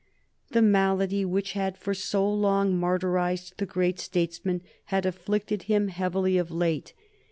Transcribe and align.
The 0.49 0.63
malady 0.63 1.23
which 1.25 1.51
had 1.51 1.77
for 1.77 1.93
so 1.93 2.27
long 2.27 2.73
martyrized 2.75 3.57
the 3.57 3.67
great 3.67 3.99
statesman 3.99 4.63
had 4.85 5.05
afflicted 5.05 5.61
him 5.69 5.89
heavily 5.89 6.39
of 6.39 6.49
late. 6.49 6.95